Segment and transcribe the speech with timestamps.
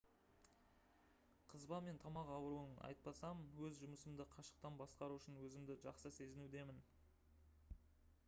[1.51, 6.81] қызба мен тамақ ауруын айтпасам өз жұмысымды қашықтан басқару үшін өзімді жақсы сезінудемін